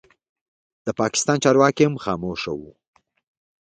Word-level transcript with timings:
د 0.85 0.87
پاکستان 0.99 1.37
چارواکي 1.43 1.83
هم 1.87 1.95
خاموشه 2.03 2.51
وو. 2.55 2.71